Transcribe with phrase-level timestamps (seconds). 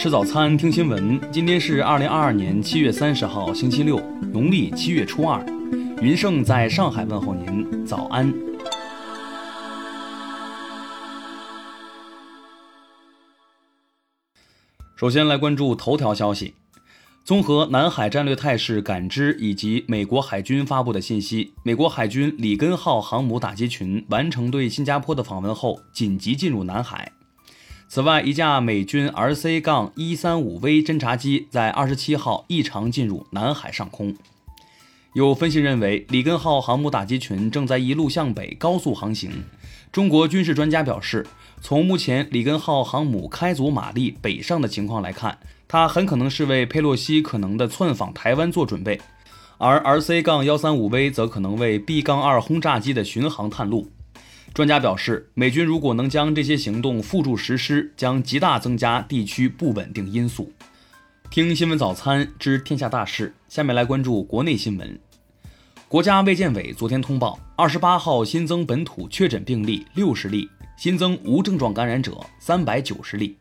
[0.00, 1.20] 吃早餐，听新闻。
[1.30, 4.00] 今天是二零二二年七月三十号，星期六，
[4.32, 5.44] 农历七月初二。
[6.00, 8.32] 云盛在上海问候您，早安。
[14.96, 16.54] 首先来关注头条消息。
[17.22, 27.12] 综合南海战略态势感知以及美国海军发布的信息，美国海军里根号航母打击群完成对新加坡的访问后，紧急进入南海。
[27.92, 34.14] 此外，一架美军 RC-135V 侦察机在二十七号异常进入南海上空。
[35.12, 39.42] 有分析认为，里根号航母打击群正在一路向北高速航行。
[39.90, 41.26] 中国军事专家表示，
[41.60, 45.36] 从目前里根号航母开足马力北上的情况来看，
[45.66, 49.00] 它很可能是为佩洛西可能的窜访台湾做准备，
[49.58, 53.90] 而 RC-135V 则可能为 B-2 轰炸机的巡航探路。
[54.52, 60.52] 专家表示，美军如果能将这些行动付诸实施，将极大增加地区不稳定因素。
[61.30, 64.98] 听新闻早餐知天下大事，下面来关注国内新闻。
[65.86, 73.36] 国家卫健委昨天通报，二十八号新增本土确诊病例六十例，新增无症状感染者三百九十例。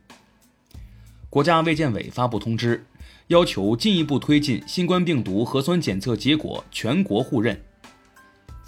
[1.30, 2.85] 国家卫健委发布通知，
[3.27, 7.59] 要求进一步推进新冠病毒核酸检测结果全国互认。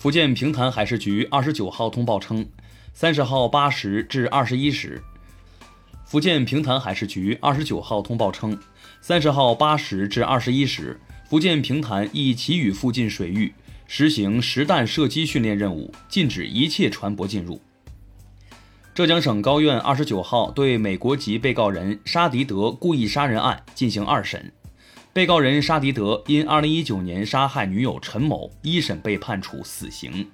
[0.02, 2.44] 福建平潭海事局二十九号通报称，
[2.92, 5.00] 三十号八时至二十一时，
[6.06, 8.58] 福建平潭海事局二十九号通报称，
[9.00, 13.54] 三十号八时至二十一时，福建平潭一旗屿附近水域
[13.86, 17.62] 实行实弹射击训练任务，禁止一切船舶进入。
[18.96, 24.52] 浙江省高院二十九号对美国籍被告人沙迪德故意杀人案进行二审。
[25.14, 30.26] 被告人沙迪德因2019年杀害女友陈某，一审被判处死刑。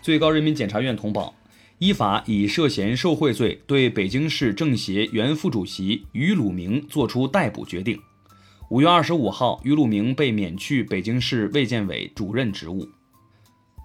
[0.00, 1.34] 最高人民检察院通报，
[1.76, 8.00] 依法以涉嫌受贿罪对北京市政协原副主席于鲁明作出逮捕决定。
[8.70, 12.88] 五月二十五号，于鲁明被免去北京市卫健委主任职务。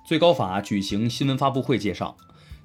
[0.07, 2.15] 最高法举行新闻发布会介绍，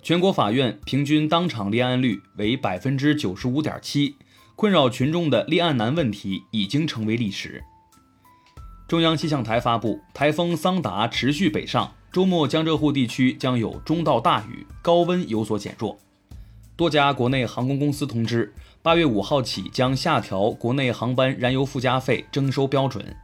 [0.00, 4.14] 全国法院平均当场立案率为百分之九十五点七。
[4.60, 7.64] 困扰群众的立案难问题已经成为历史。
[8.86, 15.98] 中央气象台发布，台风桑达持续北上，周末江浙沪地区将有中到大雨，高温有所减弱。
[16.76, 23.16] 多家国内航空公司通知，八月五号起将下调国内航班燃油附加费征收标准，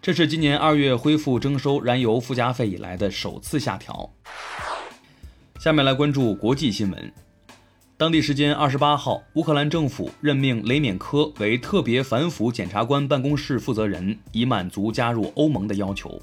[0.00, 4.08] 这是今年二月恢复征收燃油附加费以来的首次下调。
[5.58, 7.12] 下面来关注国际新闻。
[7.96, 16.20] 当地时间二十八号，乌克兰政府任命雷缅科为特别反腐检察官办公室负责人，以满足加入欧盟的要求。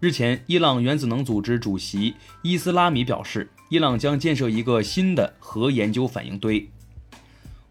[0.00, 6.70] 日前，伊朗原子能组织主席伊斯拉米表示，伊朗将建设一个新的核研究反应堆。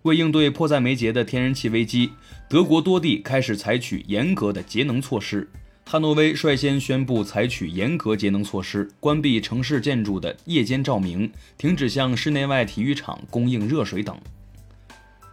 [0.03, 2.11] 为应对迫在眉睫的天然气危机，
[2.47, 5.49] 德国多地开始采取严格的节能措施。
[5.91, 14.15] 汉诺威率先宣布采取严格节能措施，关闭城市建筑的夜间照明，停止向室内外体育场供应热水等。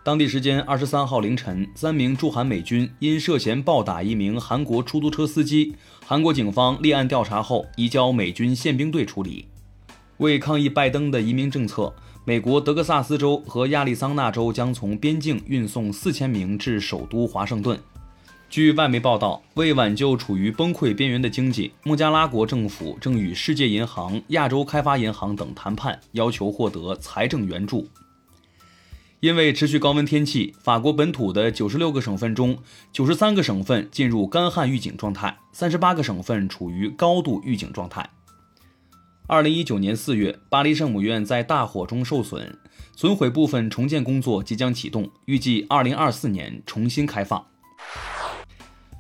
[0.03, 5.75] 当地时间二十三号凌晨，三名驻韩美军因涉嫌暴打一名韩国出租车司机，
[6.07, 9.45] 韩国警方立案调查后移交美军宪兵队处理。
[10.17, 11.95] 为抗议拜登的移民政策，
[12.25, 17.79] 美国德克萨斯州和亚利桑那州将从边境运送四千名至首都华盛顿。
[18.57, 27.87] 据外媒报道，为挽救处于崩溃边缘的经济，孟加拉国政府正与世界银行、亚洲开发银行等谈判，要求获得财政援助。
[29.21, 32.57] 因为持续高温天气，法国本土的九十六个省份中，
[32.91, 38.09] 九十三个省份进入干旱预警状态，三十八个省份处于高度预警状态。
[39.27, 42.57] 二零一九年四月，巴黎圣母院在大火中受损，
[42.97, 47.45] 损毁部分重建工作即将启动，预计二零二四年重新开放。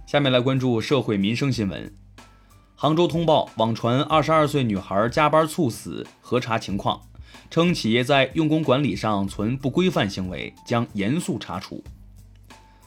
[0.06, 1.92] 下面来关注社会民生新闻。
[2.76, 7.02] 杭州通报网传二十二岁女孩加班猝死，核查情况，
[7.50, 11.82] 称企业在用工管理上存不规范行为，将严肃查处。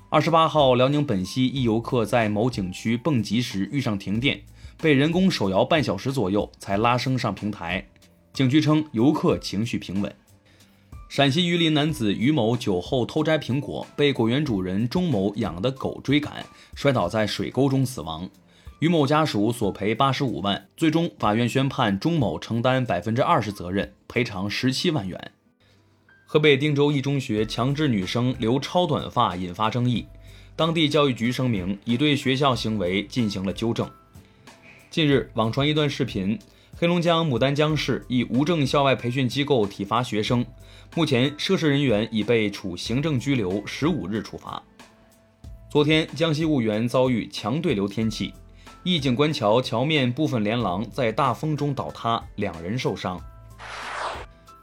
[0.07, 4.39] 二十八号，辽宁本溪一游客在某景区蹦极时遇上停电，
[4.81, 7.85] 被人工手摇半小时左右才拉升上平台。
[8.31, 10.15] 景区称游客情绪平稳。
[11.09, 16.45] 陕西榆林男子于某酒后偷摘苹果，被果园主人钟某养的狗追赶，
[16.75, 18.29] 摔倒在水沟中死亡。
[18.77, 25.31] 于某家属索赔八十五万，最终法院宣判钟某承担百分之二十责任，赔偿十七万元。
[26.27, 30.05] 河北定州一中学强制女生留超短发引发争议，
[30.55, 33.89] 当地教育局声明已对学校行为进行了纠正。
[34.91, 36.37] 近日，网传一段视频。
[36.81, 40.45] 黑龙江牡丹江市一无证校外培训机构体罚学生，
[40.95, 44.63] 目前涉事人员已被处行政拘留十五日处罚。
[45.69, 48.33] 昨天，江西婺源遭遇强对流天气，
[48.83, 53.19] 义景观桥桥面部分连廊在大风中倒塌，两人受伤。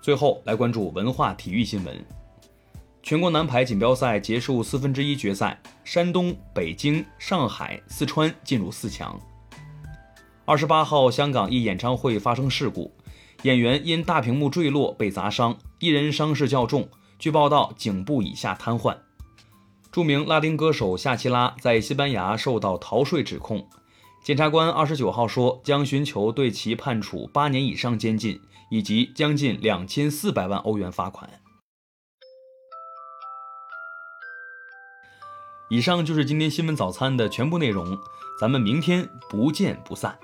[0.01, 2.03] 最后来关注文化体育新闻。
[3.03, 9.21] 全国男排锦标赛结束四分之一决赛，山东、北京、上海、四川进入四强。
[10.49, 12.95] 二十八号，香港一演唱会发生事故，
[13.43, 16.89] 演员因大屏幕坠落被砸伤，一人伤势较重，
[17.19, 18.97] 据报道颈部以下瘫痪。
[19.91, 23.67] 著名拉丁歌手夏奇拉在西班牙受到逃税指控，
[24.23, 28.41] 检察官二十九号说将寻求对其判处八年以上监禁
[28.71, 31.29] 以及将近两千四百万欧元罚款。
[35.71, 37.99] 以上就是今天新闻早餐的全部内容，
[38.41, 40.17] 咱们明天不见不散。